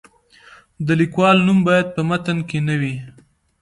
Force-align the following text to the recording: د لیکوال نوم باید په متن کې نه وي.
د 0.85 0.87
لیکوال 0.99 1.37
نوم 1.45 1.59
باید 1.67 1.87
په 1.95 2.01
متن 2.09 2.37
کې 2.49 2.59
نه 2.67 2.75
وي. 2.81 2.95